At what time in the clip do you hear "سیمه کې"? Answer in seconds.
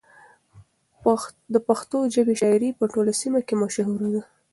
3.21-3.55